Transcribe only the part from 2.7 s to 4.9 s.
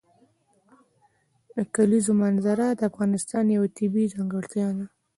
د افغانستان یوه طبیعي ځانګړتیا ده.